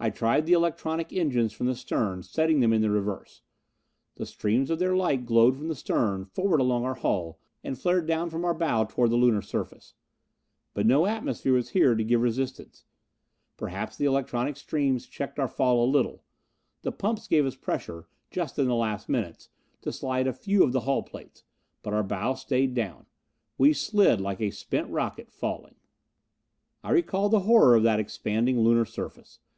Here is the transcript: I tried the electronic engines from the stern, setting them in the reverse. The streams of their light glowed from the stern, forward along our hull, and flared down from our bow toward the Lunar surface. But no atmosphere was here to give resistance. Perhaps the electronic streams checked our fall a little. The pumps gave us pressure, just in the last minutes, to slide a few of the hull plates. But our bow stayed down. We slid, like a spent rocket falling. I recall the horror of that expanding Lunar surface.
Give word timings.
I 0.00 0.10
tried 0.10 0.46
the 0.46 0.52
electronic 0.52 1.12
engines 1.12 1.52
from 1.52 1.66
the 1.68 1.76
stern, 1.76 2.24
setting 2.24 2.58
them 2.58 2.72
in 2.72 2.82
the 2.82 2.90
reverse. 2.90 3.42
The 4.16 4.26
streams 4.26 4.68
of 4.68 4.80
their 4.80 4.96
light 4.96 5.24
glowed 5.24 5.54
from 5.56 5.68
the 5.68 5.76
stern, 5.76 6.24
forward 6.24 6.58
along 6.58 6.82
our 6.82 6.96
hull, 6.96 7.38
and 7.62 7.78
flared 7.78 8.04
down 8.04 8.28
from 8.28 8.44
our 8.44 8.54
bow 8.54 8.82
toward 8.84 9.10
the 9.10 9.16
Lunar 9.16 9.42
surface. 9.42 9.94
But 10.74 10.86
no 10.86 11.06
atmosphere 11.06 11.52
was 11.52 11.68
here 11.68 11.94
to 11.94 12.02
give 12.02 12.20
resistance. 12.20 12.84
Perhaps 13.56 13.96
the 13.96 14.06
electronic 14.06 14.56
streams 14.56 15.06
checked 15.06 15.38
our 15.38 15.46
fall 15.46 15.84
a 15.84 15.86
little. 15.86 16.24
The 16.82 16.90
pumps 16.90 17.28
gave 17.28 17.46
us 17.46 17.54
pressure, 17.54 18.08
just 18.32 18.58
in 18.58 18.66
the 18.66 18.74
last 18.74 19.08
minutes, 19.08 19.50
to 19.82 19.92
slide 19.92 20.26
a 20.26 20.32
few 20.32 20.64
of 20.64 20.72
the 20.72 20.80
hull 20.80 21.04
plates. 21.04 21.44
But 21.84 21.94
our 21.94 22.02
bow 22.02 22.34
stayed 22.34 22.74
down. 22.74 23.06
We 23.56 23.72
slid, 23.72 24.20
like 24.20 24.40
a 24.40 24.50
spent 24.50 24.90
rocket 24.90 25.30
falling. 25.30 25.76
I 26.82 26.90
recall 26.90 27.28
the 27.28 27.40
horror 27.40 27.76
of 27.76 27.84
that 27.84 28.00
expanding 28.00 28.58
Lunar 28.58 28.84
surface. 28.84 29.38